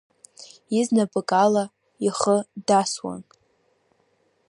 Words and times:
Изнапык 0.77 1.29
ала 1.43 1.65
ихы, 2.07 2.37
дасуан. 2.67 3.21